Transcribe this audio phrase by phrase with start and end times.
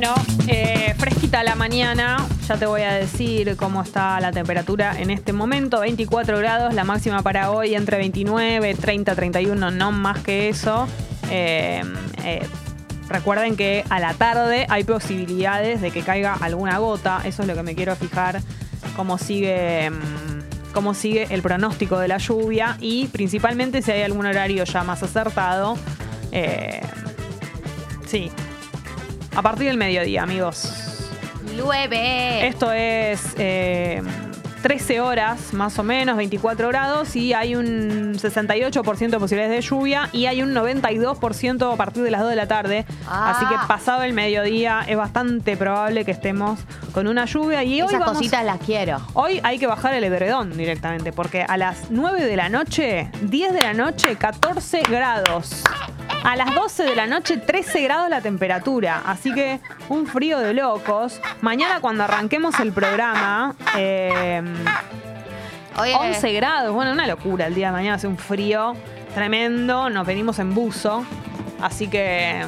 [0.00, 0.14] Bueno,
[0.46, 2.24] eh, fresquita la mañana.
[2.46, 5.80] Ya te voy a decir cómo está la temperatura en este momento.
[5.80, 10.86] 24 grados, la máxima para hoy entre 29, 30, 31, no más que eso.
[11.32, 11.82] Eh,
[12.22, 12.46] eh,
[13.08, 17.20] recuerden que a la tarde hay posibilidades de que caiga alguna gota.
[17.24, 18.40] Eso es lo que me quiero fijar.
[18.94, 19.90] Cómo sigue.
[19.90, 24.84] mm, Cómo sigue el pronóstico de la lluvia y principalmente si hay algún horario ya
[24.84, 25.76] más acertado.
[28.06, 28.30] Sí,
[29.38, 30.68] a partir del mediodía, amigos.
[31.56, 32.44] Llueve.
[32.48, 34.02] Esto es eh,
[34.62, 40.08] 13 horas más o menos, 24 grados y hay un 68% de posibilidades de lluvia
[40.12, 42.84] y hay un 92% a partir de las 2 de la tarde.
[43.06, 43.30] Ah.
[43.36, 46.58] Así que pasado el mediodía es bastante probable que estemos
[46.92, 49.00] con una lluvia y hoy Esas vamos- cositas las quiero.
[49.14, 53.52] Hoy hay que bajar el edredón directamente, porque a las 9 de la noche, 10
[53.52, 55.62] de la noche, 14 grados.
[56.24, 59.02] A las 12 de la noche, 13 grados la temperatura.
[59.06, 61.20] Así que un frío de locos.
[61.40, 64.42] Mañana cuando arranquemos el programa, eh,
[65.78, 66.74] Oye, 11 grados.
[66.74, 67.46] Bueno, una locura.
[67.46, 68.74] El día de mañana hace un frío
[69.14, 69.90] tremendo.
[69.90, 71.04] Nos venimos en buzo.
[71.60, 72.44] Así que,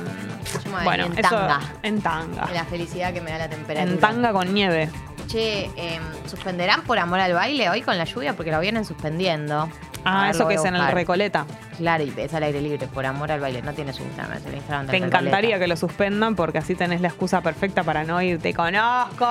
[0.85, 1.61] bueno, en eso tanga.
[1.83, 2.49] en tanga.
[2.53, 3.93] la felicidad que me da la temperatura.
[3.93, 4.89] En tanga con nieve.
[5.27, 8.35] Che, em, ¿suspenderán por amor al baile hoy con la lluvia?
[8.35, 9.69] Porque lo vienen suspendiendo.
[10.05, 10.93] Ah, ver, eso que es en el.
[10.93, 11.47] Recoleta.
[11.81, 13.63] Claro, y es al aire libre, por amor al baile.
[13.63, 16.75] No tiene su Instagram, es el Instagram del Te encantaría que lo suspendan porque así
[16.75, 18.39] tenés la excusa perfecta para no ir.
[18.39, 19.25] Te conozco.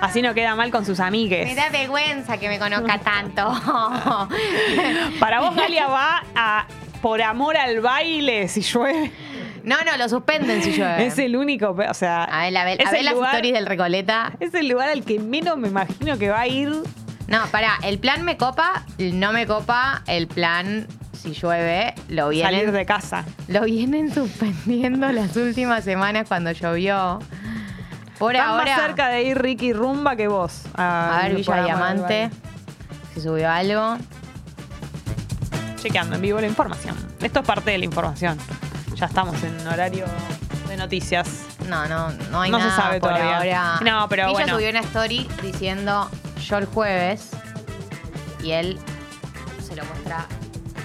[0.00, 1.46] Así no queda mal con sus amigues.
[1.48, 3.52] Me da vergüenza que me conozca tanto.
[5.18, 6.66] Para vos, Galia, va a
[7.02, 9.10] por amor al baile si llueve.
[9.64, 11.06] no, no, lo suspenden si llueve.
[11.06, 13.66] Es el único, o sea, A ver, a ver, a ver las lugar- stories del
[13.66, 14.32] Recoleta.
[14.40, 16.72] es el lugar al que menos me imagino que va a ir.
[17.26, 22.44] No, pará, el plan me copa, no me copa el plan si llueve, lo Salir
[22.50, 23.24] vienen, de casa.
[23.48, 27.18] lo vienen suspendiendo las últimas semanas cuando llovió.
[28.18, 30.62] Por Están ahora, más cerca de ir Ricky Rumba que vos.
[30.76, 32.30] a ver, Villa Diamante,
[33.14, 33.96] si subió algo.
[35.76, 36.96] Chequeando en vivo la información.
[37.20, 38.38] Esto es parte de la información.
[38.94, 40.04] Ya estamos en horario
[40.68, 41.46] de noticias.
[41.68, 43.74] No, no, no hay No se nada sabe por todavía.
[43.74, 43.80] ahora.
[43.90, 44.54] No, pero Villa bueno.
[44.54, 46.08] subió una story diciendo
[46.44, 47.30] yo el jueves
[48.42, 48.78] y él
[49.66, 50.26] se lo muestra.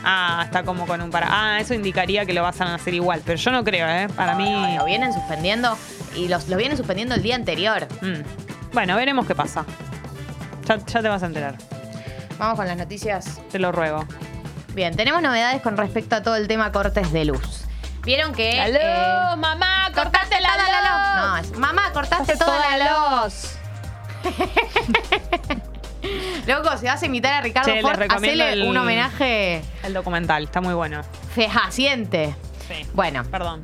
[0.03, 1.27] Ah, está como con un para.
[1.29, 4.07] Ah, eso indicaría que lo vas a hacer igual, pero yo no creo, ¿eh?
[4.15, 4.77] Para mí.
[4.77, 5.77] Lo vienen suspendiendo
[6.15, 7.87] y los, lo vienen suspendiendo el día anterior.
[8.01, 8.21] Mm.
[8.73, 9.65] Bueno, veremos qué pasa.
[10.65, 11.55] Ya, ya te vas a enterar.
[12.37, 13.41] Vamos con las noticias.
[13.51, 14.05] Te lo ruego.
[14.73, 17.65] Bien, tenemos novedades con respecto a todo el tema cortes de luz.
[18.03, 18.51] Vieron que.
[18.51, 19.91] eh, mamá!
[19.93, 21.15] cortaste toda la luz.
[21.15, 23.58] No, es, mamá, cortaste toda, la luz.
[26.47, 30.44] Loco, si vas a imitar a Ricardo Che, Ford, hacele el- un homenaje El documental,
[30.46, 31.02] está muy bueno.
[31.35, 32.35] fehaciente.
[32.68, 32.85] Sí.
[32.94, 33.63] Bueno, Perdón.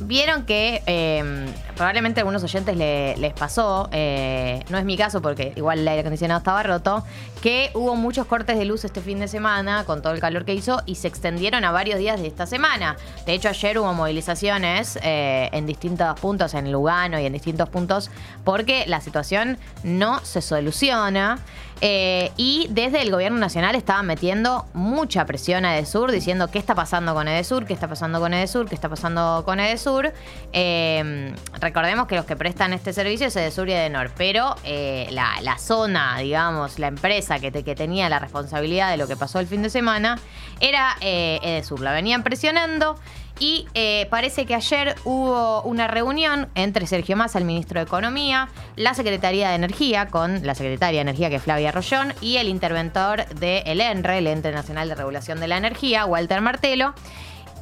[0.00, 5.22] Vieron que eh, probablemente a algunos oyentes le- les pasó, eh, no es mi caso
[5.22, 7.04] porque igual el aire acondicionado estaba roto,
[7.40, 10.54] que hubo muchos cortes de luz este fin de semana con todo el calor que
[10.54, 12.96] hizo y se extendieron a varios días de esta semana.
[13.26, 18.10] De hecho, ayer hubo movilizaciones eh, en distintos puntos, en Lugano y en distintos puntos,
[18.44, 21.38] porque la situación no se soluciona.
[21.84, 26.76] Eh, y desde el gobierno nacional estaban metiendo mucha presión a Edesur, diciendo qué está
[26.76, 30.12] pasando con Edesur, qué está pasando con Edesur, qué está pasando con Edesur.
[30.52, 35.58] Eh, recordemos que los que prestan este servicio es Edesur y Edenor, pero eh, la,
[35.58, 39.70] zona, digamos, la empresa que tenía la responsabilidad de lo que pasó el fin de
[39.70, 40.20] semana
[40.60, 41.80] era eh, Edesur.
[41.80, 42.96] La venían presionando.
[43.38, 48.48] Y eh, parece que ayer hubo una reunión entre Sergio Massa, el ministro de Economía,
[48.76, 52.48] la Secretaría de Energía, con la Secretaria de Energía, que es Flavia Rollón, y el
[52.48, 56.94] interventor del ENRE, el Ente Nacional de Regulación de la Energía, Walter Martelo,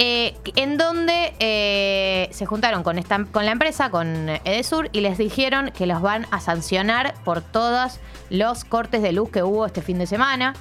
[0.03, 5.19] eh, en donde eh, se juntaron con, esta, con la empresa, con Edesur, y les
[5.19, 9.83] dijeron que los van a sancionar por todos los cortes de luz que hubo este
[9.83, 10.55] fin de semana.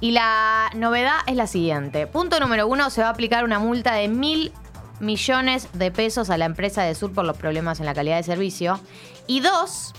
[0.00, 2.06] Y la novedad es la siguiente.
[2.06, 4.52] Punto número uno, se va a aplicar una multa de mil
[4.98, 8.22] millones de pesos a la empresa de Sur por los problemas en la calidad de
[8.22, 8.80] servicio.
[9.26, 9.92] Y dos,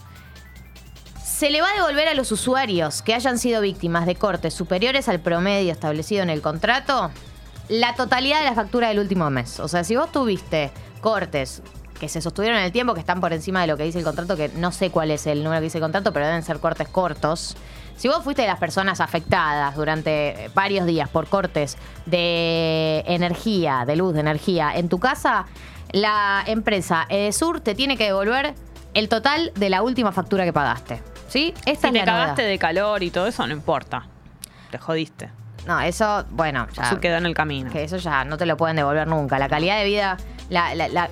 [1.23, 5.07] se le va a devolver a los usuarios que hayan sido víctimas de cortes superiores
[5.09, 7.11] al promedio establecido en el contrato
[7.71, 9.59] la totalidad de la factura del último mes.
[9.59, 11.61] O sea, si vos tuviste cortes
[11.99, 14.03] que se sostuvieron en el tiempo, que están por encima de lo que dice el
[14.03, 16.59] contrato, que no sé cuál es el número que dice el contrato, pero deben ser
[16.59, 17.55] cortes cortos.
[18.01, 21.77] Si vos fuiste de las personas afectadas durante varios días por cortes
[22.07, 25.45] de energía, de luz, de energía, en tu casa,
[25.91, 28.55] la empresa Edesur te tiene que devolver
[28.95, 30.99] el total de la última factura que pagaste.
[31.27, 31.53] ¿Sí?
[31.67, 32.49] Esta Si es te la cagaste novedad.
[32.53, 34.07] de calor y todo eso, no importa.
[34.71, 35.29] Te jodiste.
[35.67, 36.85] No, eso, bueno, ya.
[36.85, 37.71] Eso quedó en el camino.
[37.71, 39.37] Que eso ya no te lo pueden devolver nunca.
[39.37, 40.17] La calidad de vida,
[40.49, 41.09] la, la- la-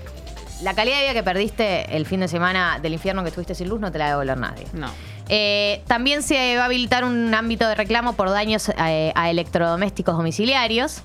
[0.64, 3.70] la calidad de vida que perdiste el fin de semana del infierno que estuviste sin
[3.70, 4.66] luz no te la devolver nadie.
[4.74, 4.88] No.
[5.30, 10.18] Eh, también se va a habilitar un ámbito de reclamo por daños eh, a electrodomésticos
[10.18, 11.04] domiciliarios.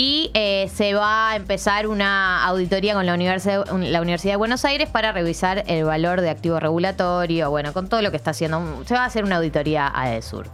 [0.00, 4.64] Y eh, se va a empezar una auditoría con la Universidad, la Universidad de Buenos
[4.64, 8.84] Aires para revisar el valor de activo regulatorio, bueno, con todo lo que está haciendo.
[8.86, 10.46] Se va a hacer una auditoría a EDESUR.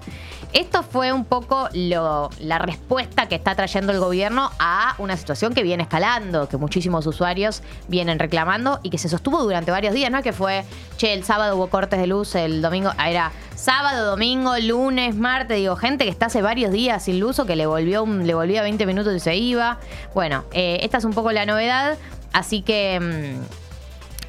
[0.54, 5.52] Esto fue un poco lo- la respuesta que está trayendo el gobierno a una situación
[5.52, 10.10] que viene escalando, que muchísimos usuarios vienen reclamando y que se sostuvo durante varios días.
[10.10, 10.64] No que fue,
[10.96, 15.76] che, el sábado hubo cortes de luz, el domingo, era sábado, domingo, lunes, martes, digo,
[15.76, 19.14] gente que está hace varios días sin que le volvió, un- le volvía 20 minutos
[19.14, 19.78] y se iba.
[20.14, 21.96] Bueno, eh, esta es un poco la novedad,
[22.32, 23.00] así que...
[23.00, 23.64] mm,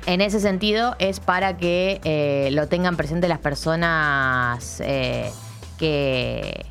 [0.07, 5.31] en ese sentido es para que eh, lo tengan presente las personas eh,
[5.79, 6.63] que,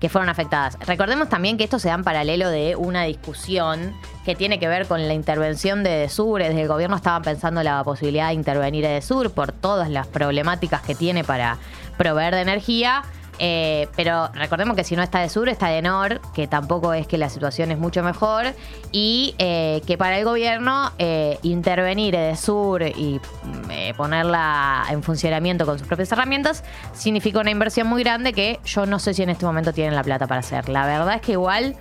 [0.00, 0.78] que fueron afectadas.
[0.86, 3.94] Recordemos también que esto se da en paralelo de una discusión
[4.24, 6.42] que tiene que ver con la intervención de Edesur.
[6.42, 10.94] Desde el gobierno estaban pensando la posibilidad de intervenir Edesur por todas las problemáticas que
[10.94, 11.58] tiene para
[11.96, 13.04] proveer de energía.
[13.38, 17.06] Eh, pero recordemos que si no está de sur, está de nor, que tampoco es
[17.06, 18.54] que la situación es mucho mejor.
[18.92, 25.66] Y eh, que para el gobierno eh, intervenir de sur y mm, ponerla en funcionamiento
[25.66, 29.30] con sus propias herramientas significa una inversión muy grande que yo no sé si en
[29.30, 30.68] este momento tienen la plata para hacer.
[30.68, 31.76] La verdad es que igual.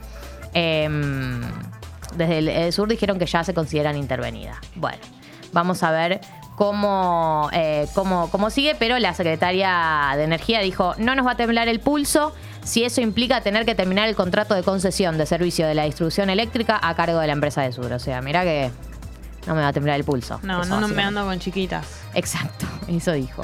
[0.54, 1.42] em,
[2.16, 4.58] desde el, sur dijeron que ya se consideran intervenidas.
[4.76, 5.00] Bueno,
[5.52, 6.22] vamos a ver
[6.56, 11.38] cómo, eh, cómo, cómo sigue, pero la secretaria de Energía dijo, no nos va a
[11.38, 15.68] temblar el pulso si eso implica tener que terminar el contrato de concesión de servicio
[15.68, 17.92] de la distribución eléctrica a cargo de la empresa de Sur.
[17.94, 18.72] O sea, mira que
[19.46, 20.40] no me va a temblar el pulso.
[20.42, 21.86] No, Eso no, no me ando con chiquitas.
[22.16, 23.44] Exacto, eso dijo.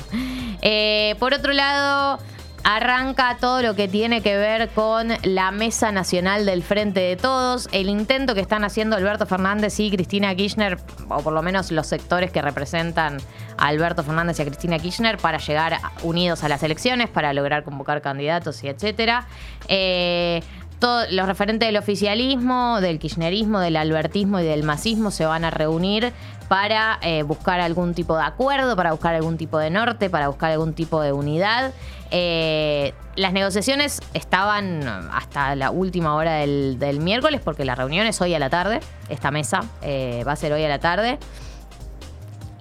[0.61, 2.19] Eh, por otro lado,
[2.63, 7.69] arranca todo lo que tiene que ver con la Mesa Nacional del Frente de Todos,
[7.71, 10.77] el intento que están haciendo Alberto Fernández y Cristina Kirchner,
[11.09, 13.17] o por lo menos los sectores que representan
[13.57, 17.63] a Alberto Fernández y a Cristina Kirchner para llegar unidos a las elecciones, para lograr
[17.63, 19.27] convocar candidatos y etcétera.
[19.67, 20.41] Eh,
[20.81, 25.51] todos los referentes del oficialismo, del kirchnerismo, del albertismo y del masismo se van a
[25.51, 26.11] reunir
[26.49, 30.51] para eh, buscar algún tipo de acuerdo, para buscar algún tipo de norte, para buscar
[30.51, 31.71] algún tipo de unidad.
[32.09, 34.81] Eh, las negociaciones estaban
[35.13, 38.79] hasta la última hora del, miércoles, porque la reunión es hoy a la tarde.
[39.07, 41.19] Esta mesa eh, va a ser hoy a la tarde.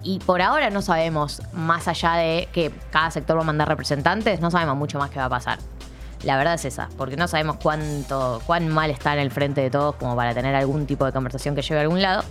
[0.03, 4.41] Y por ahora no sabemos, más allá de que cada sector va a mandar representantes,
[4.41, 5.59] no sabemos mucho más qué va a pasar.
[6.25, 9.71] La verdad es esa, porque no sabemos cuánto, cuán mal está en el frente de
[9.71, 12.23] todos como para tener algún tipo de conversación que lleve a algún lado.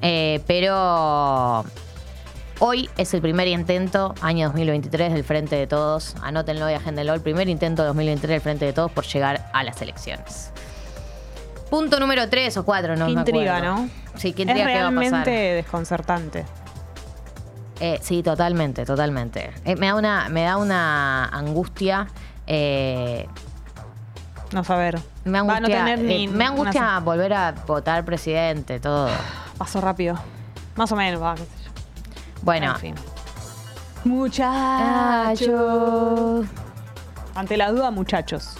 [0.00, 1.64] Eh, pero
[2.60, 6.14] hoy es el primer intento, año 2023, del frente de todos.
[6.22, 9.62] Anótenlo y agéndenlo, el primer intento de 2023 del frente de todos por llegar a
[9.64, 10.50] las elecciones.
[11.70, 13.76] Punto número 3 o 4, no Qué me intriga, acuerdo.
[13.82, 13.88] ¿no?
[14.16, 15.10] Sí, qué Es intriga qué va a pasar.
[15.10, 16.44] realmente desconcertante.
[17.80, 19.50] Eh, sí, totalmente, totalmente.
[19.66, 22.06] Eh, me, da una, me da una angustia.
[22.46, 23.26] Eh,
[24.52, 24.98] No saber.
[25.24, 29.08] me Va angustia, no tener ni eh, me angustia una- volver a votar presidente, todo.
[29.58, 30.16] Pasó rápido.
[30.76, 31.70] Más o menos, va, qué sé yo.
[32.42, 32.94] Bueno, En fin.
[35.36, 36.46] Muchachos.
[37.34, 38.56] Ante la duda, muchachos.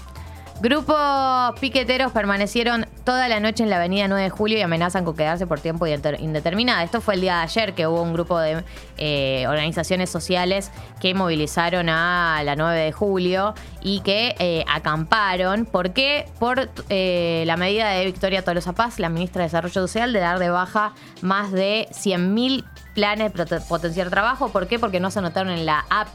[0.60, 5.14] Grupos piqueteros permanecieron toda la noche en la avenida 9 de julio y amenazan con
[5.14, 6.82] quedarse por tiempo indeterminado.
[6.82, 8.64] Esto fue el día de ayer que hubo un grupo de
[8.96, 15.66] eh, organizaciones sociales que movilizaron a la 9 de julio y que eh, acamparon.
[15.66, 16.26] ¿Por qué?
[16.38, 20.38] Por eh, la medida de Victoria Tolosa Paz, la ministra de Desarrollo Social, de dar
[20.38, 22.64] de baja más de 100.000
[22.96, 23.30] planes
[23.68, 24.48] potenciar trabajo.
[24.48, 24.78] ¿Por qué?
[24.78, 26.08] Porque no se anotaron en la app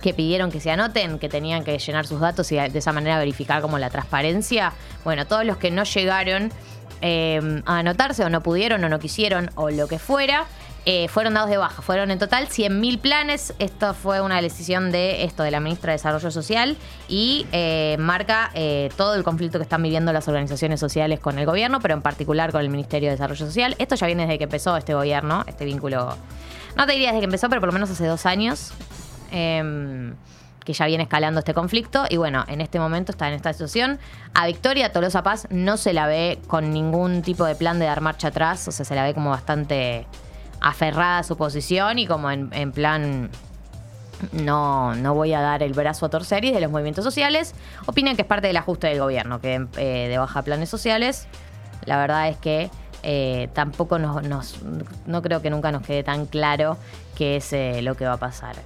[0.00, 3.18] que pidieron que se anoten, que tenían que llenar sus datos y de esa manera
[3.18, 4.72] verificar como la transparencia.
[5.04, 6.52] Bueno, todos los que no llegaron
[7.02, 10.46] eh, a anotarse o no pudieron o no quisieron o lo que fuera,
[10.86, 11.82] eh, fueron dados de baja.
[11.82, 13.54] Fueron en total 100.000 planes.
[13.58, 16.76] Esto fue una decisión de esto de la ministra de Desarrollo Social
[17.08, 21.44] y eh, marca eh, todo el conflicto que están viviendo las organizaciones sociales con el
[21.44, 23.76] gobierno, pero en particular con el Ministerio de Desarrollo Social.
[23.78, 26.16] Esto ya viene desde que empezó este gobierno, este vínculo.
[26.76, 28.72] No te diría desde que empezó, pero por lo menos hace dos años.
[29.32, 30.14] em,
[30.64, 33.98] que ya viene escalando este conflicto y bueno, en este momento está en esta situación.
[34.34, 38.02] A Victoria Tolosa Paz no se la ve con ningún tipo de plan de dar
[38.02, 40.06] marcha atrás, o sea, se la ve como bastante
[40.60, 43.30] aferrada a su posición y como en, en plan
[44.32, 47.54] no, no voy a dar el brazo a torcer y de los movimientos sociales
[47.86, 51.26] opinan que es parte del ajuste del gobierno, que eh, de baja planes sociales.
[51.84, 52.70] La verdad es que
[53.02, 54.60] eh, tampoco nos,
[55.06, 56.76] no creo que nunca nos quede tan claro
[57.16, 58.56] qué es eh, lo que va a pasar.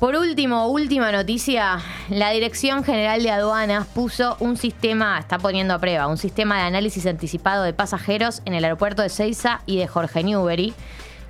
[0.00, 1.78] Por último, última noticia,
[2.10, 6.62] la Dirección General de Aduanas puso un sistema, está poniendo a prueba, un sistema de
[6.64, 10.74] análisis anticipado de pasajeros en el aeropuerto de Ceiza y de Jorge Newbery.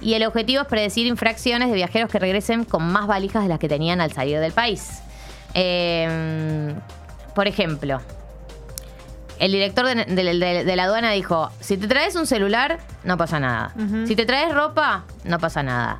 [0.01, 3.59] y el objetivo es predecir infracciones de viajeros que regresen con más valijas de las
[3.59, 5.01] que tenían al salir del país.
[5.55, 6.75] Eh,
[7.35, 8.01] por ejemplo,
[9.39, 13.17] el director de, de- de- de la aduana dijo, si te traes un celular, no
[13.17, 13.73] pasa nada.
[14.07, 15.99] Si te traes ropa, no pasa nada.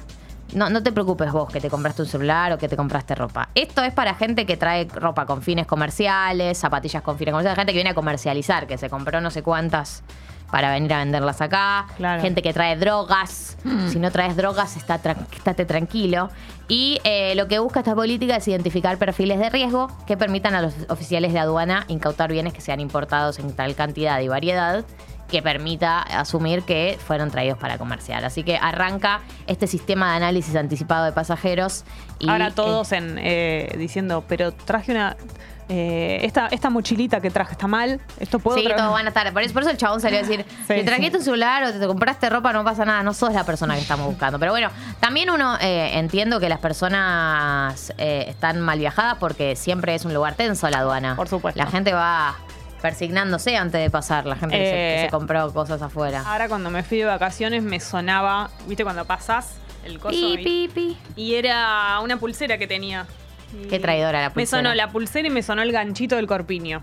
[0.55, 3.49] No, no te preocupes vos que te compraste un celular o que te compraste ropa.
[3.55, 7.73] Esto es para gente que trae ropa con fines comerciales, zapatillas con fines comerciales, gente
[7.73, 10.03] que viene a comercializar, que se compró no sé cuántas
[10.51, 11.87] para venir a venderlas acá.
[11.97, 12.23] Claro.
[12.23, 13.57] Gente que trae drogas.
[13.89, 16.31] Si no traes drogas, está estate tranquilo.
[16.69, 20.63] Y eh, lo que busca esta política es identificar perfiles de riesgo que permitan a
[20.63, 24.85] los oficiales de aduana incautar bienes que sean importados en tal cantidad y variedad
[25.29, 28.25] que permita asumir que fueron traídos para comerciar.
[28.25, 31.85] Así que arranca este sistema de análisis anticipado de pasajeros.
[32.19, 35.17] Y, Ahora eh, todos en, eh, diciendo, pero traje una.
[35.69, 38.01] eh, esta, esta mochilita que traje está mal.
[38.21, 38.79] Esto puedo Sí, traer?
[38.79, 39.33] todos van a estar.
[39.33, 41.17] Por eso, por eso el chabón salió a decir: Sí, si trajiste sí.
[41.19, 43.81] un celular o te, te compraste ropa, no pasa nada, no sos la persona que
[43.81, 44.39] estamos buscando.
[44.39, 49.95] Pero bueno, también uno eh, entiendo que las personas eh, están mal viajadas porque siempre
[49.97, 51.17] es un lugar tenso la aduana.
[51.17, 51.59] Por supuesto.
[51.61, 52.37] La gente va
[52.83, 56.23] persignándose antes de pasar, la gente que, se, que Eh, se compró cosas afuera.
[56.27, 60.11] Ahora cuando me fui de vacaciones me sonaba, ¿viste cuando pasás el coso?
[60.11, 60.97] Pi, y- pi, pi.
[61.17, 63.07] Y era una pulsera que tenía.
[63.71, 64.59] Qué traidora la Me pulsera.
[64.63, 66.83] sonó la pulsera y me sonó el ganchito del corpiño.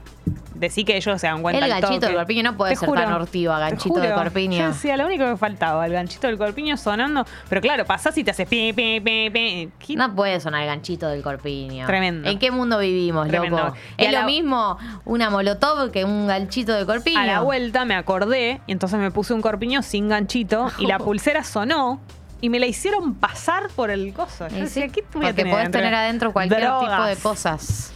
[0.63, 3.59] Decí que ellos se dan cuenta El ganchito del corpiño no puede ser tan hortiva,
[3.59, 4.15] ganchito de juro.
[4.15, 4.57] corpiño.
[4.59, 7.25] Yo decía, lo único que me faltaba, el ganchito del corpiño sonando.
[7.49, 9.69] Pero claro, pasás y te haces pi, pi, pi, pi.
[9.77, 11.85] ¿Qué- No puede sonar el ganchito del corpiño.
[11.85, 12.29] Tremendo.
[12.29, 13.57] ¿En qué mundo vivimos, Tremendo.
[13.57, 13.75] loco?
[13.97, 17.19] Y Es lo la- mismo una molotov que un ganchito de corpiño.
[17.19, 20.97] A la vuelta me acordé y entonces me puse un corpiño sin ganchito y la
[20.99, 21.99] pulsera sonó
[22.39, 24.47] y me la hicieron pasar por el coso.
[24.47, 27.91] Yo decía, ¿qué voy a porque tener podés tener adentro cualquier tipo de cosas.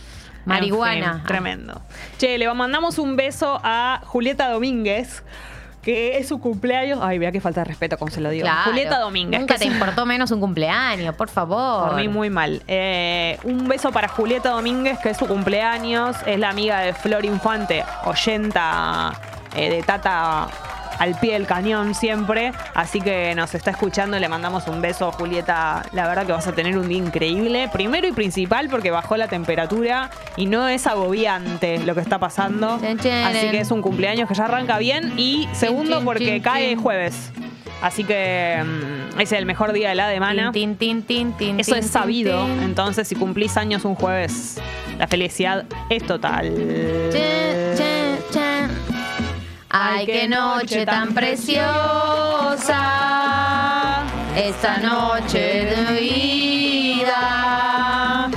[0.54, 1.14] En Marihuana.
[1.16, 1.82] fin, tremendo.
[2.18, 5.24] Che, le mandamos un beso a Julieta Domínguez,
[5.82, 7.00] que es su cumpleaños.
[7.02, 8.44] Ay, vea qué falta de respeto como se lo digo.
[8.44, 8.72] Claro.
[8.72, 9.40] Julieta Domínguez.
[9.40, 11.88] Nunca que te es- importó menos un cumpleaños, por favor.
[11.90, 12.62] Por mí muy mal.
[12.68, 16.16] Eh, un beso para Julieta Domínguez, que es su cumpleaños.
[16.26, 19.14] Es la amiga de Flor Infante, oyenta
[19.56, 20.48] eh, de Tata
[21.00, 22.52] al pie del cañón siempre.
[22.74, 24.20] Así que nos está escuchando.
[24.20, 25.84] Le mandamos un beso, Julieta.
[25.92, 27.70] La verdad que vas a tener un día increíble.
[27.72, 32.76] Primero y principal porque bajó la temperatura y no es agobiante lo que está pasando.
[32.76, 35.14] Así que es un cumpleaños que ya arranca bien.
[35.18, 37.32] Y segundo porque cae jueves.
[37.82, 40.52] Así que mm, es el mejor día de la semana.
[40.52, 42.48] Tin, tin, tin, tin, Eso es sabido.
[42.64, 44.60] Entonces, si cumplís años un jueves,
[44.98, 46.52] la felicidad es total.
[49.70, 51.64] Ay, qué noche tan preciosa.
[54.36, 58.30] Esta noche de vida.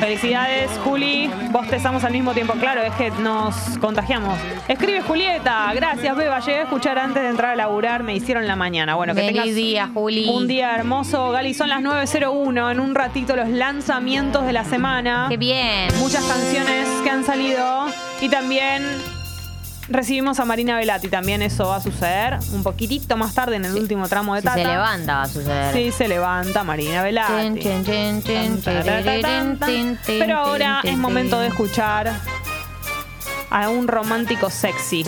[0.00, 1.30] Felicidades, Juli.
[1.50, 2.54] Vos te estamos al mismo tiempo.
[2.54, 4.38] Claro, es que nos contagiamos.
[4.66, 5.70] Escribe Julieta.
[5.74, 6.40] Gracias, Beba.
[6.40, 8.02] Llegué a escuchar antes de entrar a laburar.
[8.02, 8.94] Me hicieron la mañana.
[8.94, 10.28] Bueno, que Feliz tengas día, Juli.
[10.30, 11.30] un día hermoso.
[11.30, 12.72] Gali, son las 9.01.
[12.72, 15.26] En un ratito los lanzamientos de la semana.
[15.28, 15.88] Qué bien.
[15.98, 17.86] muchas canciones que han salido
[18.22, 18.82] y también
[19.90, 23.74] recibimos a Marina Velati, también eso va a suceder un poquitito más tarde en el
[23.74, 24.56] último tramo de Si Tata.
[24.62, 25.74] se levanta va a suceder.
[25.74, 27.60] Sí, se levanta Marina Velati.
[30.06, 32.12] Pero ahora es momento de escuchar
[33.50, 35.04] a un romántico sexy.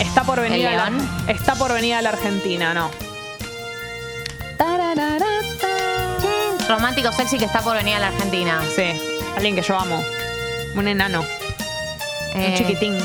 [0.00, 2.90] Está por venir, ¿El a la, está por venir a la Argentina, ¿no?
[6.68, 8.60] Romántico sexy que está por venir a la Argentina.
[8.74, 8.84] Sí,
[9.36, 10.02] alguien que yo amo.
[10.76, 12.96] Un enano, un Eh, chiquitín.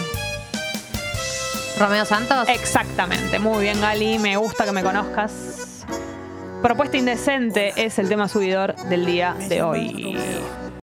[1.79, 2.49] Romeo Santos.
[2.49, 5.85] Exactamente, muy bien Gali, me gusta que me conozcas.
[6.61, 10.17] Propuesta indecente es el tema subidor del día de hoy.